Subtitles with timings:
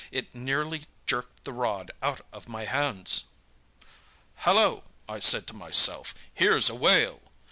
[0.11, 3.25] It nearly jerked the rod out of my hands!
[4.37, 7.21] "'Hallo!' I said to myself, 'here's a whale!